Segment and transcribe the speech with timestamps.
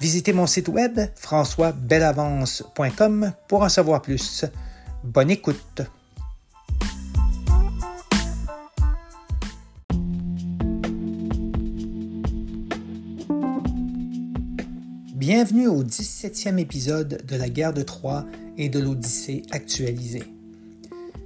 [0.00, 4.46] Visitez mon site web françoisbelavance.com pour en savoir plus.
[5.04, 5.82] Bonne écoute.
[15.14, 18.24] Bienvenue au 17e épisode de la guerre de Troie
[18.56, 20.24] et de l'Odyssée actualisée.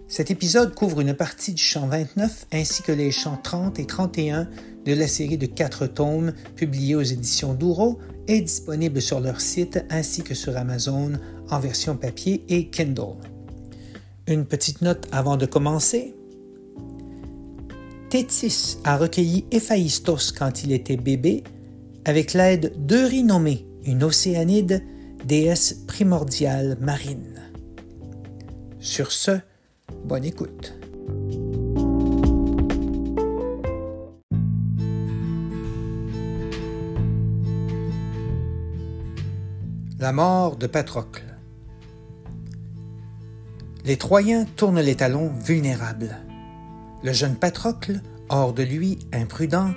[0.08, 4.48] Cet épisode couvre une partie du chant 29 ainsi que les chants 30 et 31
[4.84, 9.84] de la série de quatre tomes publiés aux éditions Douro est disponible sur leur site
[9.90, 11.12] ainsi que sur Amazon
[11.50, 13.16] en version papier et Kindle.
[14.26, 16.14] Une petite note avant de commencer.
[18.10, 21.44] Tétis a recueilli Héphaïstos quand il était bébé
[22.04, 24.82] avec l'aide d'Eurynomée, une océanide,
[25.24, 27.40] déesse primordiale marine.
[28.78, 29.38] Sur ce,
[30.04, 30.74] bonne écoute.
[40.04, 41.24] La mort de Patrocle.
[43.86, 46.18] Les Troyens tournent les talons vulnérables.
[47.02, 49.72] Le jeune Patrocle, hors de lui, imprudent,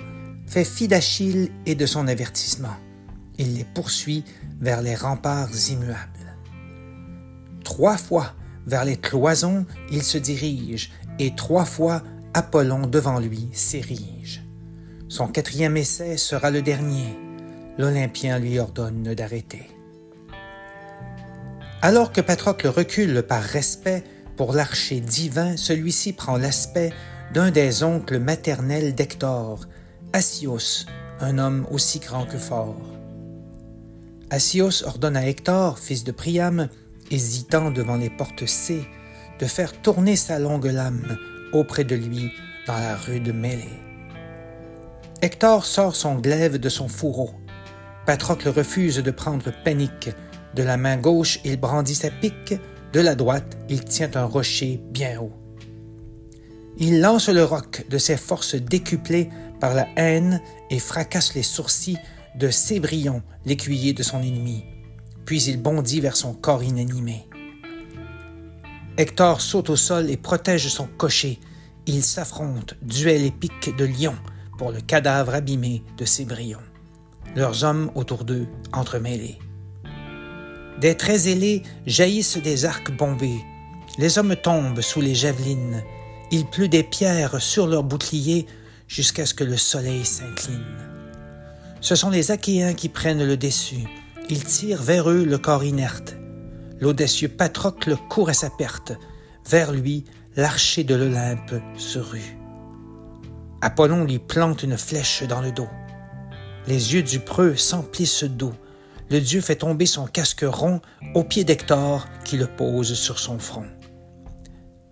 [0.46, 2.76] fait fi d'Achille et de son avertissement.
[3.38, 4.22] Il les poursuit
[4.60, 6.36] vers les remparts immuables.
[7.64, 8.34] Trois fois
[8.66, 12.02] vers les cloisons il se dirige, et trois fois
[12.34, 14.44] Apollon devant lui s'érige.
[15.08, 17.18] Son quatrième essai sera le dernier.
[17.78, 19.66] L'Olympien lui ordonne d'arrêter.
[21.80, 24.02] Alors que Patrocle recule par respect
[24.36, 26.92] pour l'archer divin, celui-ci prend l'aspect
[27.32, 29.60] d'un des oncles maternels d'Hector,
[30.12, 30.86] Asios,
[31.20, 32.80] un homme aussi grand que fort.
[34.30, 36.68] Asios ordonne à Hector, fils de Priam,
[37.12, 38.84] hésitant devant les portes C,
[39.38, 41.16] de faire tourner sa longue lame
[41.52, 42.32] auprès de lui
[42.66, 43.80] dans la rude mêlée.
[45.22, 47.30] Hector sort son glaive de son fourreau.
[48.04, 50.10] Patrocle refuse de prendre panique
[50.58, 52.52] de la main gauche, il brandit sa pique,
[52.92, 55.32] de la droite, il tient un rocher bien haut.
[56.78, 59.30] Il lance le roc de ses forces décuplées
[59.60, 61.98] par la haine et fracasse les sourcils
[62.34, 64.64] de Cébrion, l'écuyer de son ennemi.
[65.24, 67.28] Puis il bondit vers son corps inanimé.
[68.96, 71.38] Hector saute au sol et protège son cocher.
[71.86, 74.16] Ils s'affrontent, duel épique de lion
[74.58, 76.58] pour le cadavre abîmé de Cébrion.
[77.36, 79.38] Leurs hommes autour d'eux entremêlés.
[80.80, 83.44] Des traits ailés jaillissent des arcs bombés.
[83.98, 85.82] Les hommes tombent sous les javelines.
[86.30, 88.46] Il pleut des pierres sur leurs boucliers
[88.86, 90.76] jusqu'à ce que le soleil s'incline.
[91.80, 93.88] Ce sont les Achéens qui prennent le dessus.
[94.30, 96.16] Ils tirent vers eux le corps inerte.
[96.78, 98.92] L'audacieux Patrocle court à sa perte.
[99.50, 100.04] Vers lui,
[100.36, 102.36] l'archer de l'Olympe se rue.
[103.62, 105.68] Apollon lui plante une flèche dans le dos.
[106.68, 108.52] Les yeux du preux s'emplissent d'eau
[109.10, 110.80] le dieu fait tomber son casque rond
[111.14, 113.66] au pied d'Hector qui le pose sur son front.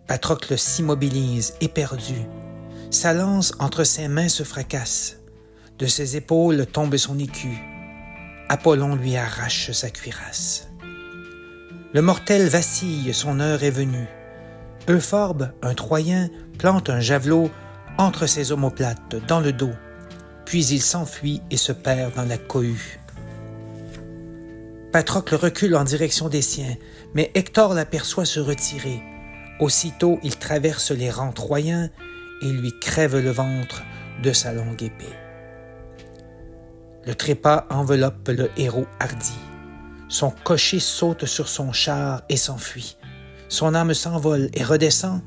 [0.07, 2.27] Patrocle s'immobilise, éperdu.
[2.91, 5.19] Sa lance entre ses mains se fracasse.
[5.79, 7.59] De ses épaules tombe son écu.
[8.49, 10.69] Apollon lui arrache sa cuirasse.
[11.93, 14.09] Le mortel vacille, son heure est venue.
[14.89, 17.51] Euphorbe, un Troyen, plante un javelot
[17.99, 19.73] entre ses omoplates dans le dos,
[20.45, 23.01] puis il s'enfuit et se perd dans la cohue.
[24.97, 26.75] Patrocle recule en direction des siens,
[27.13, 29.03] mais Hector l'aperçoit se retirer.
[29.61, 31.91] Aussitôt, il traverse les rangs troyens
[32.41, 33.83] et lui crève le ventre
[34.23, 35.05] de sa longue épée.
[37.05, 39.37] Le trépas enveloppe le héros hardi.
[40.09, 42.97] Son cocher saute sur son char et s'enfuit.
[43.51, 45.21] Son âme s'envole et redescend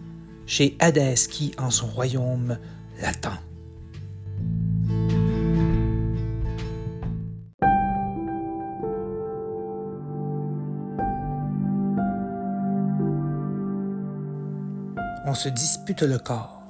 [0.47, 2.57] chez Hadès qui, en son royaume,
[3.03, 3.37] l'attend.
[15.39, 16.61] Se dispute le corps.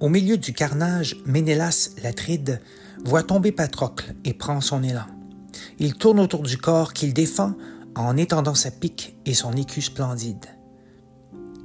[0.00, 2.60] Au milieu du carnage, Ménélas l'Atride
[3.06, 5.06] voit tomber Patrocle et prend son élan.
[5.78, 7.54] Il tourne autour du corps qu'il défend
[7.94, 10.44] en étendant sa pique et son écu splendide.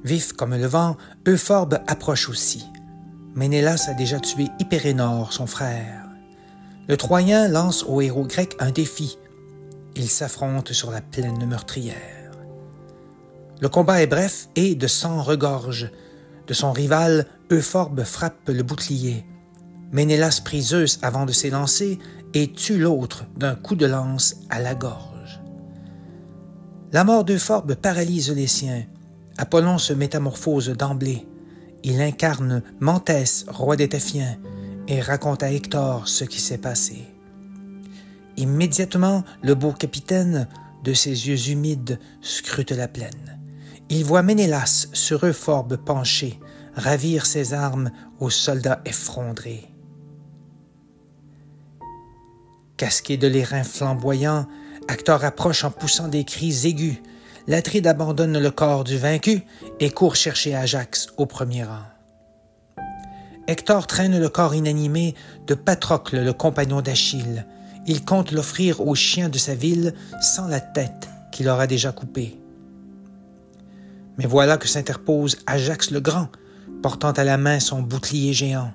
[0.06, 0.96] Vif comme le vent,
[1.28, 2.66] Euphorbe approche aussi.
[3.36, 6.06] Ménélas a déjà tué Hyperénor, son frère.
[6.88, 9.18] Le Troyen lance au héros grec un défi.
[9.98, 12.19] Ils s'affrontent sur la plaine meurtrière.
[13.62, 15.92] Le combat est bref et de sang regorge.
[16.48, 19.26] De son rival, Euphorbe frappe le bouclier.
[19.92, 22.00] Ménélas prit Zeus avant de s'élancer
[22.34, 25.42] et tue l'autre d'un coup de lance à la gorge.
[26.92, 28.84] La mort d'Euphorbe paralyse les siens.
[29.38, 31.28] Apollon se métamorphose d'emblée.
[31.84, 34.38] Il incarne Mentès, roi des Taphiens,
[34.88, 37.08] et raconte à Hector ce qui s'est passé.
[38.38, 40.48] Immédiatement, le beau capitaine,
[40.84, 43.39] de ses yeux humides, scrute la plaine.
[43.92, 46.40] Il voit Ménélas sur Euphorbe penché,
[46.76, 47.90] ravir ses armes
[48.20, 49.68] aux soldats effondrés.
[52.78, 54.48] Casqué de l'airain flamboyant,
[54.88, 57.02] Hector approche en poussant des cris aigus.
[57.48, 59.42] L'Atride abandonne le corps du vaincu
[59.80, 61.84] et court chercher Ajax au premier rang.
[63.48, 65.16] Hector traîne le corps inanimé
[65.48, 67.48] de Patrocle, le compagnon d'Achille.
[67.88, 72.40] Il compte l'offrir aux chiens de sa ville sans la tête qu'il aura déjà coupée.
[74.20, 76.28] Mais voilà que s'interpose Ajax le Grand,
[76.84, 78.74] portant à la main son bouclier géant.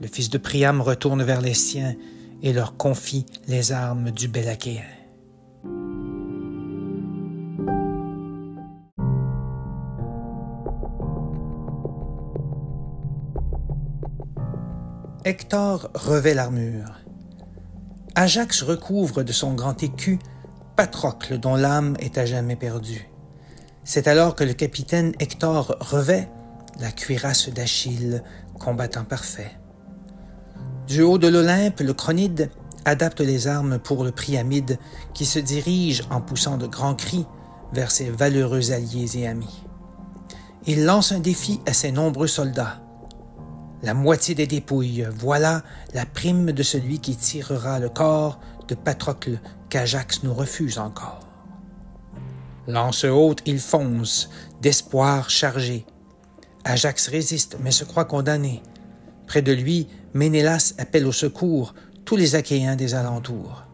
[0.00, 1.94] Le fils de Priam retourne vers les siens
[2.42, 4.80] et leur confie les armes du bel Achéen.
[15.26, 17.00] Hector revêt l'armure.
[18.14, 20.18] Ajax recouvre de son grand écu
[20.74, 23.09] Patrocle dont l'âme est à jamais perdue.
[23.92, 26.28] C'est alors que le capitaine Hector revêt
[26.78, 28.22] la cuirasse d'Achille,
[28.56, 29.50] combattant parfait.
[30.86, 32.52] Du haut de l'Olympe, le chronide
[32.84, 34.78] adapte les armes pour le Priamide
[35.12, 37.26] qui se dirige en poussant de grands cris
[37.72, 39.64] vers ses valeureux alliés et amis.
[40.68, 42.80] Il lance un défi à ses nombreux soldats.
[43.82, 45.64] La moitié des dépouilles, voilà
[45.94, 48.38] la prime de celui qui tirera le corps
[48.68, 51.29] de Patrocle qu'Ajax nous refuse encore.
[52.70, 54.30] Lance haute, il fonce,
[54.62, 55.84] d'espoir chargé.
[56.64, 58.62] Ajax résiste, mais se croit condamné.
[59.26, 61.74] Près de lui, Ménélas appelle au secours
[62.04, 63.64] tous les Achéens des alentours.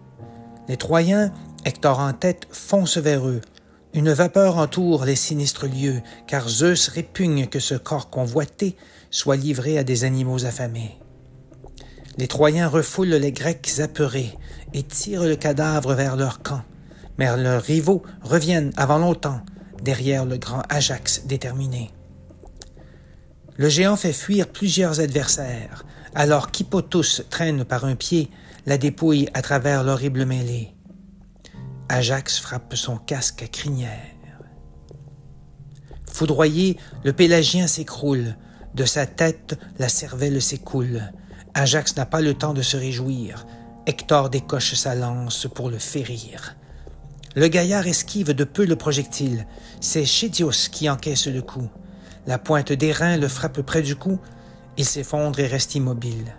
[0.68, 1.32] Les Troyens,
[1.64, 3.40] Hector en tête, foncent vers eux.
[3.94, 8.76] Une vapeur entoure les sinistres lieux, car Zeus répugne que ce corps convoité
[9.10, 10.98] soit livré à des animaux affamés.
[12.18, 14.36] Les Troyens refoulent les Grecs apeurés
[14.74, 16.62] et tirent le cadavre vers leur camp,
[17.18, 19.40] mais leurs rivaux reviennent avant longtemps
[19.82, 21.90] derrière le grand Ajax déterminé.
[23.56, 25.84] Le géant fait fuir plusieurs adversaires,
[26.14, 28.30] alors qu'Hippotus traîne par un pied
[28.66, 30.74] la dépouille à travers l'horrible mêlée.
[31.88, 34.16] Ajax frappe son casque à crinière.
[36.10, 38.36] Foudroyé, le Pélagien s'écroule.
[38.74, 41.12] De sa tête, la cervelle s'écoule.
[41.54, 43.46] Ajax n'a pas le temps de se réjouir.
[43.86, 46.55] Hector décoche sa lance pour le férir.
[47.36, 49.46] Le gaillard esquive de peu le projectile.
[49.80, 51.68] C'est Chédios qui encaisse le coup.
[52.26, 54.18] La pointe des reins le frappe près du cou
[54.76, 56.36] il s'effondre et reste immobile.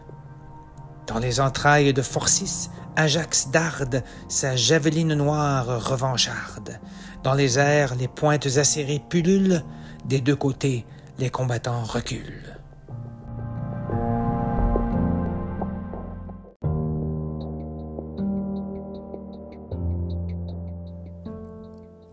[1.07, 6.79] Dans les entrailles de Forcis, Ajax darde sa javeline noire revancharde.
[7.23, 9.63] Dans les airs, les pointes acérées pullulent.
[10.05, 10.85] Des deux côtés,
[11.17, 12.56] les combattants reculent.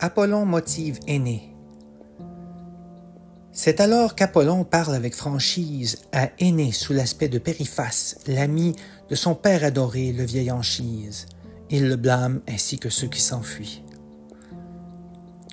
[0.04, 1.56] Apollon motive Aîné.
[3.52, 8.76] C'est alors qu'Apollon parle avec franchise à Aîné sous l'aspect de Périphas, l'ami
[9.08, 11.24] de son père adoré, le vieil Anchise.
[11.70, 13.82] Il le blâme ainsi que ceux qui s'enfuient.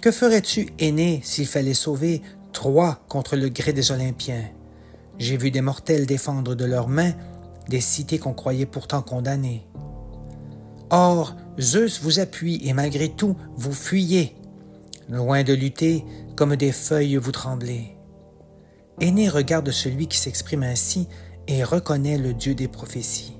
[0.01, 4.49] Que ferais-tu, Aîné, s'il fallait sauver Troie contre le gré des Olympiens?
[5.17, 7.13] J'ai vu des mortels défendre de leurs mains
[7.69, 9.65] des cités qu'on croyait pourtant condamnées.
[10.89, 14.35] Or, Zeus vous appuie et malgré tout, vous fuyez.
[15.09, 16.05] Loin de lutter,
[16.35, 17.97] comme des feuilles vous tremblez.
[18.99, 21.07] Aîné regarde celui qui s'exprime ainsi
[21.47, 23.35] et reconnaît le Dieu des prophéties.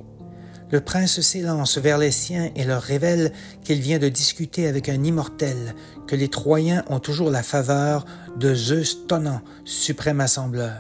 [0.71, 5.03] Le prince s'élance vers les siens et leur révèle qu'il vient de discuter avec un
[5.03, 5.75] immortel,
[6.07, 8.05] que les Troyens ont toujours la faveur
[8.37, 10.77] de Zeus tonnant, suprême assembleur.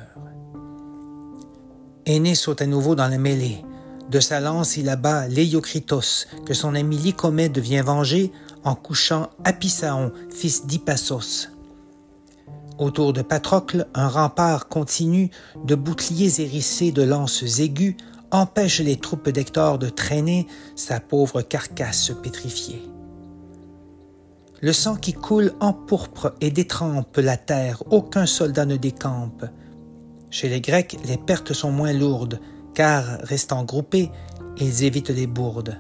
[2.05, 3.63] Aîné saute à nouveau dans la mêlée.
[4.09, 8.31] De sa lance, il abat Léiocritos, que son ami Lycomède vient venger
[8.63, 11.49] en couchant Apisaon, fils d'Hippassos.
[12.77, 15.29] Autour de Patrocle, un rempart continu
[15.65, 17.95] de boucliers hérissés de lances aiguës
[18.31, 22.81] empêche les troupes d'Hector de traîner sa pauvre carcasse pétrifiée.
[24.61, 29.45] Le sang qui coule empourpre et détrempe la terre, aucun soldat ne décampe.
[30.29, 32.39] Chez les Grecs, les pertes sont moins lourdes,
[32.73, 34.11] car, restant groupés,
[34.57, 35.77] ils évitent les bourdes.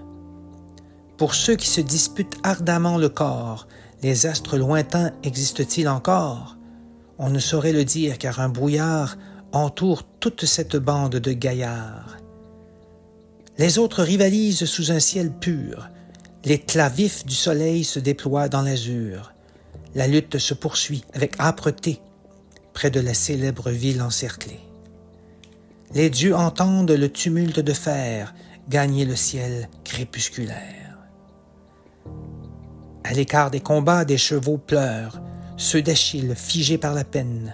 [1.21, 3.67] Pour ceux qui se disputent ardemment le corps,
[4.01, 6.57] les astres lointains existent-ils encore?
[7.19, 9.19] On ne saurait le dire, car un brouillard
[9.51, 12.17] entoure toute cette bande de gaillards.
[13.59, 15.91] Les autres rivalisent sous un ciel pur,
[16.43, 19.31] L'éclat vif du soleil se déploie dans l'azur.
[19.93, 22.01] La lutte se poursuit avec âpreté
[22.73, 24.61] près de la célèbre ville encerclée.
[25.93, 28.33] Les dieux entendent le tumulte de fer
[28.69, 30.80] gagner le ciel crépusculaire.
[33.03, 35.21] À l'écart des combats, des chevaux pleurent,
[35.57, 37.53] ceux d'Achille figés par la peine.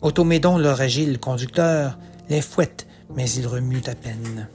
[0.00, 1.98] Automédon, leur agile conducteur,
[2.28, 4.48] les fouette, mais ils remuent à peine.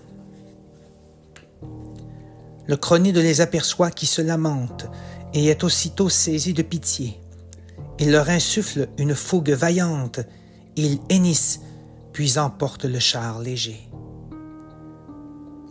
[2.68, 4.88] Le chronique les aperçoit qui se lamentent
[5.34, 7.20] et est aussitôt saisi de pitié.
[8.00, 10.20] Il leur insuffle une fougue vaillante,
[10.76, 11.62] ils hennissent,
[12.12, 13.90] puis emportent le char léger.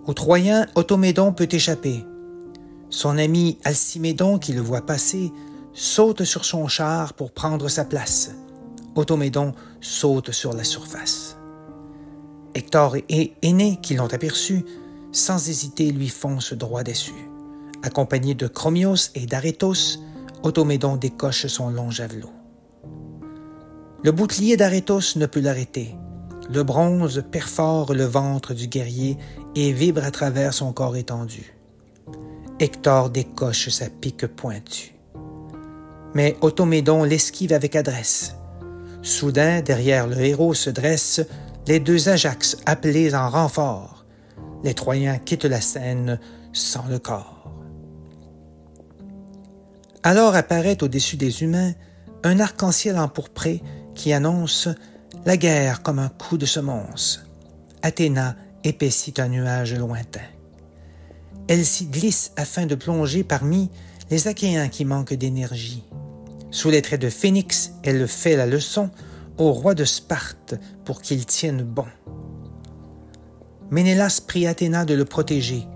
[0.06, 2.04] Aux Troyens, Automédon peut échapper.
[2.90, 5.32] Son ami Alcimédon, qui le voit passer,
[5.72, 8.32] saute sur son char pour prendre sa place.
[8.94, 11.36] Automédon saute sur la surface.
[12.54, 14.64] Hector et Aîné, qui l'ont aperçu,
[15.12, 17.28] sans hésiter lui fonce droit dessus.
[17.82, 19.98] Accompagné de Chromios et d'Arétos,
[20.42, 22.30] Automédon décoche son long javelot.
[24.04, 25.96] Le bouclier d'Arétos ne peut l'arrêter.
[26.48, 29.18] Le bronze perfore le ventre du guerrier
[29.56, 31.55] et vibre à travers son corps étendu.
[32.58, 34.94] Hector décoche sa pique pointue.
[36.14, 38.34] Mais Automédon l'esquive avec adresse.
[39.02, 41.26] Soudain, derrière le héros se dressent
[41.66, 43.96] les deux Ajax appelés en renfort
[44.66, 46.18] les Troyens quittent la scène
[46.52, 47.50] sans le corps.
[50.02, 51.72] Alors apparaît au-dessus des humains
[52.24, 53.62] un arc-en-ciel empourpré
[53.94, 54.68] qui annonce
[55.24, 57.24] la guerre comme un coup de semonce.
[57.82, 60.20] Athéna épaissit un nuage lointain.
[61.48, 63.70] Elle s'y glisse afin de plonger parmi
[64.10, 65.84] les Achéens qui manquent d'énergie.
[66.50, 68.90] Sous les traits de Phénix, elle fait la leçon
[69.38, 71.86] au roi de Sparte pour qu'il tienne bon.
[73.70, 75.66] Ménélas prie Athéna de le protéger.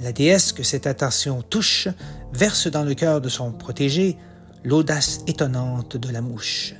[0.00, 1.88] La déesse que cette attention touche
[2.32, 4.16] verse dans le cœur de son protégé
[4.64, 6.74] l'audace étonnante de la mouche.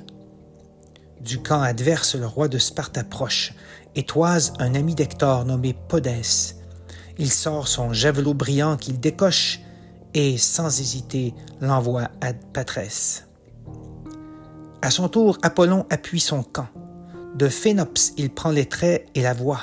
[1.21, 3.53] Du camp adverse, le roi de Sparte approche
[3.95, 6.54] et toise un ami d'Hector nommé Podès.
[7.17, 9.61] Il sort son javelot brillant qu'il décoche
[10.13, 13.25] et, sans hésiter, l'envoie à Patrès.
[14.81, 16.67] À son tour, Apollon appuie son camp.
[17.35, 19.61] De Phénops, il prend les traits et la voix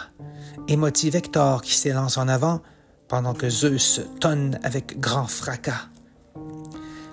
[0.68, 2.60] et motive Hector qui s'élance en avant
[3.08, 5.88] pendant que Zeus tonne avec grand fracas.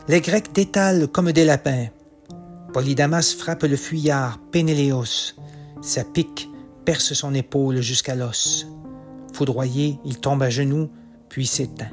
[0.08, 1.88] Les Grecs détalent comme des lapins.
[2.74, 5.36] Polydamas frappe le fuyard Pénéléos.
[5.81, 6.50] Sa pique
[6.86, 8.65] perce son épaule jusqu'à l'os.
[9.33, 10.89] Foudroyé, il tombe à genoux,
[11.29, 11.91] puis s'éteint.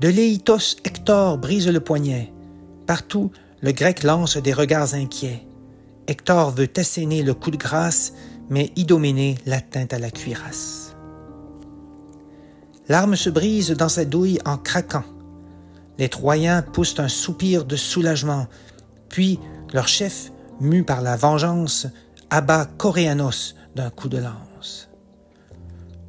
[0.00, 2.32] De Léitos, Hector brise le poignet.
[2.86, 5.46] Partout, le Grec lance des regards inquiets.
[6.06, 8.12] Hector veut asséner le coup de grâce,
[8.48, 10.96] mais Idoménée l'atteint à la cuirasse.
[12.88, 15.04] L'arme se brise dans sa douille en craquant.
[15.98, 18.46] Les Troyens poussent un soupir de soulagement,
[19.08, 19.38] puis
[19.74, 21.86] leur chef, mu par la vengeance,
[22.30, 24.87] abat Coréanos d'un coup de lance.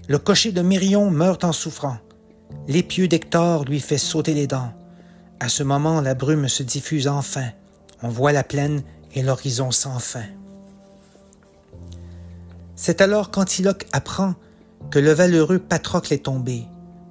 [0.09, 1.99] Le cocher de Mérion meurt en souffrant.
[2.67, 4.73] L'épieu d'Hector lui fait sauter les dents.
[5.39, 7.49] À ce moment, la brume se diffuse enfin.
[8.01, 8.81] On voit la plaine
[9.13, 10.23] et l'horizon sans fin.
[12.75, 14.33] C'est alors qu'Antiloque apprend
[14.89, 16.63] que le valeureux Patrocle est tombé.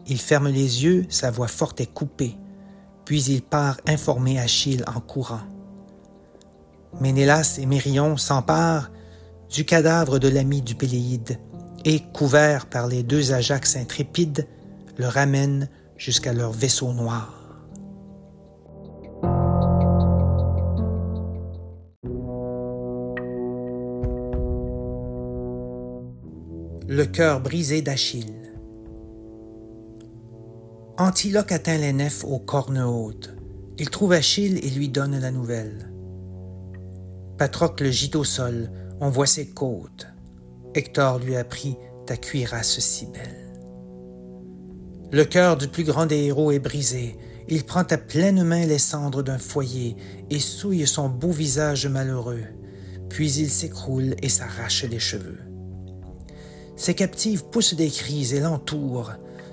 [0.09, 2.35] Il ferme les yeux, sa voix forte est coupée,
[3.05, 5.43] puis il part informer Achille en courant.
[7.01, 8.91] Ménélas et Mérion s'emparent
[9.55, 11.39] du cadavre de l'ami du Péléide
[11.85, 14.47] et, couverts par les deux Ajax intrépides,
[14.97, 17.35] le ramènent jusqu'à leur vaisseau noir.
[26.91, 28.35] Le cœur brisé d'Achille.
[30.97, 33.37] Antiloque atteint les nefs aux cornes hautes.
[33.79, 35.93] Il trouve Achille et lui donne la nouvelle.
[37.37, 38.71] Patrocle gît au sol,
[39.01, 40.09] on voit ses côtes.
[40.75, 43.49] Hector lui a pris ta cuirasse si belle.
[45.11, 47.17] Le cœur du plus grand des héros est brisé.
[47.49, 49.97] il prend à pleine main les cendres d'un foyer
[50.29, 52.45] et souille son beau visage malheureux,
[53.09, 55.39] puis il s'écroule et s'arrache les cheveux.
[56.77, 59.13] Ses captives poussent des cris et l'entourent.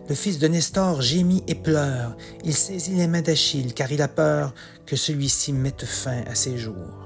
[0.10, 2.15] Le fils de Nestor gémit et pleure.
[2.43, 4.53] Il saisit les mains d'Achille car il a peur
[4.86, 7.04] que celui-ci mette fin à ses jours.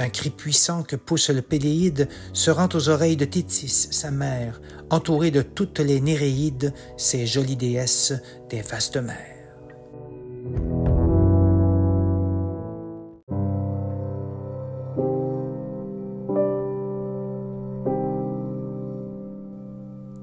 [0.00, 4.60] Un cri puissant que pousse le Péléide se rend aux oreilles de Thétis, sa mère,
[4.90, 8.12] entourée de toutes les Néréides, ces jolies déesses
[8.48, 9.34] des vastes mers.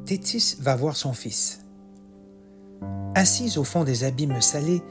[0.06, 1.60] Thétis va voir son fils.
[3.14, 4.82] Assise au fond des abîmes salés,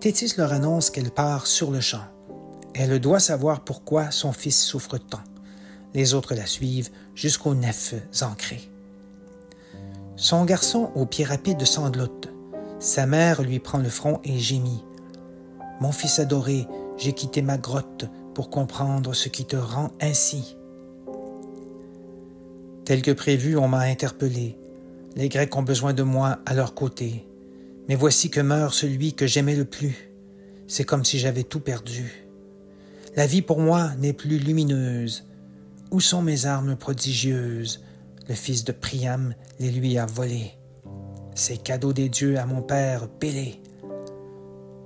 [0.00, 2.13] Thétis leur annonce qu'elle part sur le champ.
[2.74, 5.22] Elle doit savoir pourquoi son fils souffre tant.
[5.94, 8.68] Les autres la suivent jusqu'aux nefs ancrées.
[10.16, 12.28] Son garçon, au pied rapide, sanglote.
[12.80, 14.82] Sa mère lui prend le front et gémit.
[15.80, 16.66] Mon fils adoré,
[16.96, 20.56] j'ai quitté ma grotte pour comprendre ce qui te rend ainsi.
[22.84, 24.58] Tel que prévu, on m'a interpellé.
[25.14, 27.24] Les Grecs ont besoin de moi à leur côté.
[27.88, 30.10] Mais voici que meurt celui que j'aimais le plus.
[30.66, 32.23] C'est comme si j'avais tout perdu.
[33.16, 35.28] La vie pour moi n'est plus lumineuse.
[35.92, 37.84] Où sont mes armes prodigieuses?
[38.28, 40.54] Le fils de Priam les lui a volées.
[41.36, 43.62] Ces cadeaux des dieux à mon père Pélé.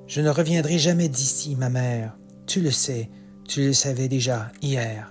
[0.07, 2.19] Je ne reviendrai jamais d'ici, ma mère.
[2.47, 3.09] Tu le sais,
[3.47, 5.09] tu le savais déjà hier.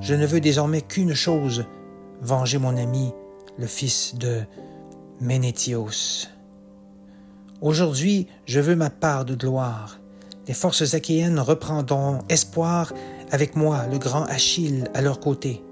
[0.00, 1.64] Je ne veux désormais qu'une chose,
[2.20, 3.12] venger mon ami
[3.58, 4.42] le fils de
[5.20, 6.26] Ménétios.
[7.60, 10.00] Aujourd'hui, je veux ma part de gloire.
[10.46, 12.92] Les forces achéennes reprendront espoir
[13.30, 15.62] avec moi, le grand Achille, à leur côté.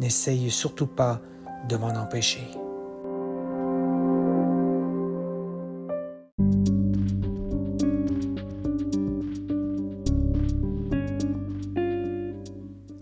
[0.00, 1.20] N'essaye surtout pas
[1.68, 2.46] de m'en empêcher.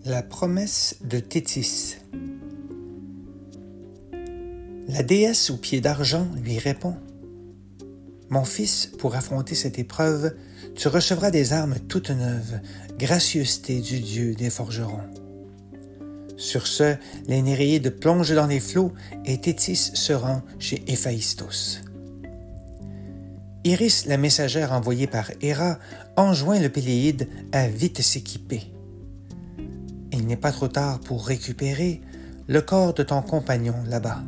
[0.05, 1.97] La promesse de Thétis
[4.93, 6.97] la déesse aux pieds d'argent lui répond
[8.29, 10.35] Mon fils, pour affronter cette épreuve,
[10.75, 12.61] tu recevras des armes toutes neuves,
[12.99, 15.01] gracieuseté du dieu des forgerons.
[16.37, 16.97] Sur ce,
[17.29, 18.93] les Néréides plongent dans les flots
[19.27, 21.83] et Thétis se rend chez Héphaïstos.
[23.65, 25.79] Iris, la messagère envoyée par Héra,
[26.17, 28.73] enjoint le Péléide à vite s'équiper.
[30.13, 32.01] Il n'est pas trop tard pour récupérer
[32.49, 34.23] le corps de ton compagnon là-bas.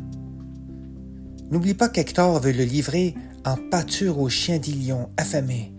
[1.51, 5.72] N'oublie pas qu'Hector veut le livrer en pâture aux chiens d'Ilion affamés.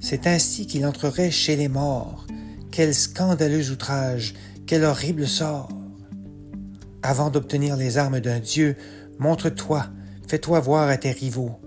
[0.00, 2.26] C'est ainsi qu'il entrerait chez les morts.
[2.70, 4.34] Quel scandaleux outrage,
[4.66, 5.68] quel horrible sort.
[7.02, 8.76] Avant d'obtenir les armes d'un dieu,
[9.18, 9.86] montre-toi,
[10.26, 11.60] fais-toi voir à tes rivaux.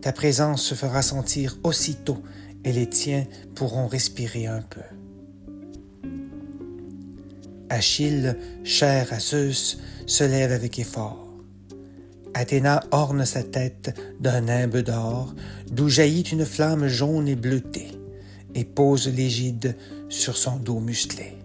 [0.00, 2.22] Ta présence se fera sentir aussitôt
[2.64, 3.24] et les tiens
[3.54, 4.80] pourront respirer un peu.
[7.68, 11.19] Achille, cher à Zeus, se lève avec effort.
[12.34, 15.34] Athéna orne sa tête d'un nimbe d'or,
[15.70, 17.90] d'où jaillit une flamme jaune et bleutée,
[18.54, 19.76] et pose l'égide
[20.08, 21.36] sur son dos musclé.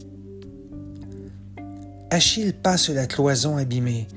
[2.12, 4.08] Achille passe la cloison abîmée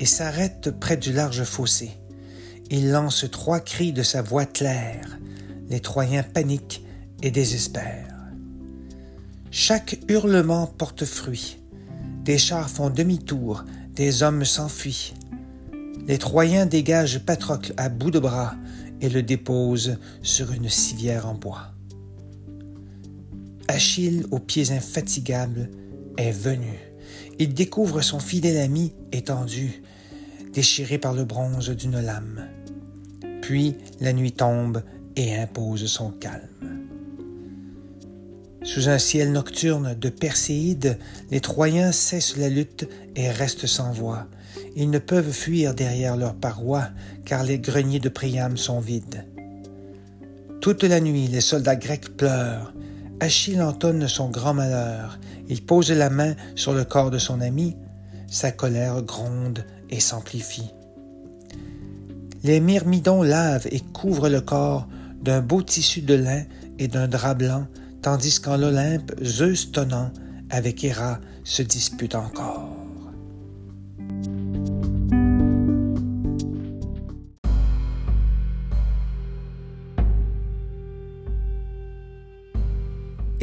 [0.00, 1.90] et s'arrête près du large fossé.
[2.70, 5.18] Il lance trois cris de sa voix claire.
[5.70, 6.84] Les Troyens paniquent
[7.22, 8.14] et désespèrent.
[9.50, 11.58] Chaque hurlement porte fruit.
[12.24, 13.64] Des chars font demi-tour,
[13.94, 15.14] des hommes s'enfuient.
[16.08, 18.54] Les Troyens dégagent Patrocle à bout de bras
[19.02, 21.74] et le déposent sur une civière en bois.
[23.68, 25.68] Achille, aux pieds infatigables,
[26.16, 26.78] est venu.
[27.38, 29.82] Il découvre son fidèle ami étendu,
[30.54, 32.48] déchiré par le bronze d'une lame.
[33.42, 34.82] Puis la nuit tombe
[35.14, 36.86] et impose son calme.
[38.62, 40.98] Sous un ciel nocturne de Perséide,
[41.30, 44.26] les Troyens cessent la lutte et restent sans voix,
[44.80, 46.90] ils ne peuvent fuir derrière leurs parois,
[47.24, 49.24] car les greniers de Priam sont vides.
[50.60, 52.72] Toute la nuit, les soldats grecs pleurent.
[53.18, 55.18] Achille entonne son grand malheur.
[55.48, 57.76] Il pose la main sur le corps de son ami.
[58.28, 60.70] Sa colère gronde et s'amplifie.
[62.44, 64.86] Les myrmidons lavent et couvrent le corps
[65.20, 66.44] d'un beau tissu de lin
[66.78, 67.66] et d'un drap blanc,
[68.00, 70.12] tandis qu'en l'Olympe, Zeus tonnant
[70.50, 72.77] avec Héra se dispute encore.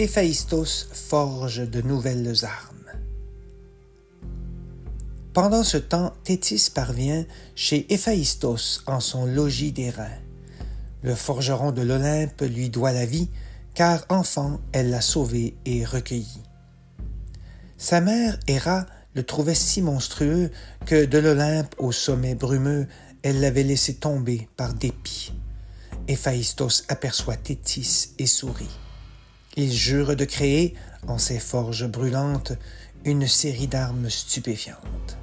[0.05, 2.91] Héphaïstos forge de nouvelles armes.
[5.33, 10.13] Pendant ce temps, Thétis parvient chez Héphaïstos en son logis d'airain.
[11.01, 13.29] Le forgeron de l'Olympe lui doit la vie,
[13.73, 16.43] car enfant elle l'a sauvé et recueilli.
[17.79, 20.51] Sa mère, Héra, le trouvait si monstrueux
[20.85, 22.85] que de l'Olympe au sommet brumeux,
[23.23, 25.33] elle l'avait laissé tomber par dépit.
[26.07, 28.84] Héphaïstos aperçoit Thétis et sourit.
[29.57, 30.73] Il jure de créer,
[31.07, 32.53] en ses forges brûlantes,
[33.05, 35.17] une série d'armes stupéfiantes.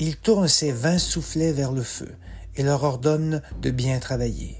[0.00, 2.12] Il tourne ses vingt soufflets vers le feu
[2.56, 4.56] et leur ordonne de bien travailler.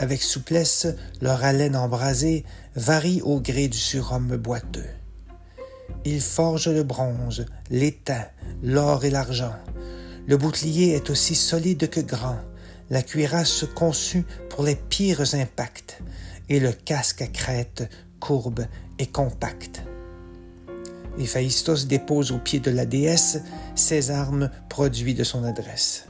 [0.00, 0.88] Avec souplesse,
[1.20, 4.90] leur haleine embrasée varie au gré du surhomme boiteux.
[6.04, 8.26] Il forge le bronze, l'étain,
[8.62, 9.54] l'or et l'argent.
[10.26, 12.38] Le bouclier est aussi solide que grand,
[12.90, 16.02] la cuirasse conçue pour les pires impacts,
[16.48, 17.88] et le casque à crête
[18.20, 18.66] courbe
[18.98, 19.82] et compact.
[21.18, 23.40] Héphaïstos dépose au pied de la déesse
[23.74, 26.06] ses armes produits de son adresse.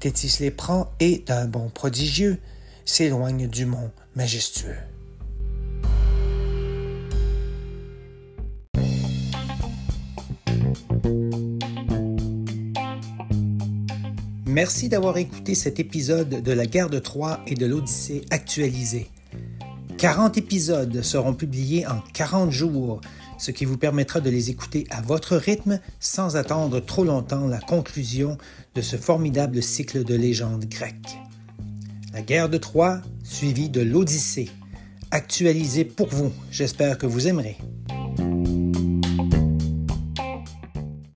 [0.00, 2.38] Thétis les prend et, d'un bond prodigieux,
[2.84, 4.76] s'éloigne du mont majestueux.
[14.46, 19.08] Merci d'avoir écouté cet épisode de la guerre de Troie et de l'Odyssée actualisée.
[20.02, 23.00] 40 épisodes seront publiés en 40 jours,
[23.38, 27.60] ce qui vous permettra de les écouter à votre rythme sans attendre trop longtemps la
[27.60, 28.36] conclusion
[28.74, 31.16] de ce formidable cycle de légendes grecques.
[32.12, 34.50] La guerre de Troie, suivie de l'Odyssée,
[35.12, 36.32] actualisée pour vous.
[36.50, 37.58] J'espère que vous aimerez.